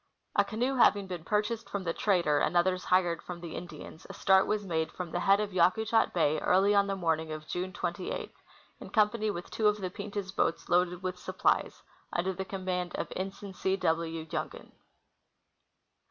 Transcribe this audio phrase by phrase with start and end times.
[0.35, 4.13] A canoe having been purchased from the trader and others hired from the Indians, a
[4.15, 7.71] start was made from the head of Yakutat bay early on the morning of June
[7.71, 8.33] 28,
[8.79, 12.95] in company with two of the Pirdah boats loaded with supplies, under the com mand
[12.95, 13.77] of Ensign C.
[13.77, 14.25] W.
[14.25, 14.71] Jungen.